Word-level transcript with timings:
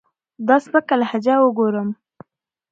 دا 0.47 0.55
سپکه 0.65 0.95
لهجه 1.01 1.35
اوګورم 1.41 1.89